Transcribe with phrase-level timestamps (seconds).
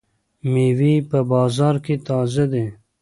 [0.51, 2.65] مېوې په بازار کې تازه دي.